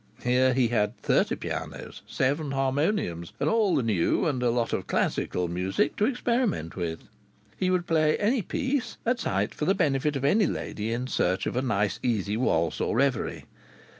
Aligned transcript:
Here 0.23 0.55
he 0.55 0.69
had 0.69 0.97
thirty 0.97 1.35
pianos, 1.35 2.01
seven 2.07 2.49
harmoniums, 2.53 3.33
and 3.39 3.47
all 3.47 3.75
the 3.75 3.83
new 3.83 4.25
and 4.25 4.41
a 4.41 4.49
lot 4.49 4.73
of 4.73 4.87
classical 4.87 5.47
music 5.47 5.95
to 5.97 6.05
experiment 6.07 6.75
with. 6.75 7.01
He 7.55 7.69
would 7.69 7.85
play 7.85 8.17
any 8.17 8.41
"piece" 8.41 8.97
at 9.05 9.19
sight 9.19 9.53
for 9.53 9.65
the 9.65 9.75
benefit 9.75 10.15
of 10.15 10.25
any 10.25 10.47
lady 10.47 10.91
in 10.91 11.05
search 11.05 11.45
of 11.45 11.55
a 11.55 11.61
nice 11.61 11.99
easy 12.01 12.35
waltz 12.35 12.81
or 12.81 12.95
reverie. 12.95 13.45